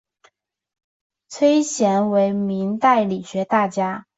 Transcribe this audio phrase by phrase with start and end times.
[1.29, 4.07] 崔铣为明代理学大家。